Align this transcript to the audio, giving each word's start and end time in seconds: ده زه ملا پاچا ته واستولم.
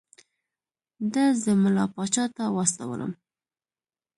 ده 1.13 1.23
زه 1.41 1.51
ملا 1.61 1.85
پاچا 1.95 2.25
ته 2.35 2.43
واستولم. 2.55 3.11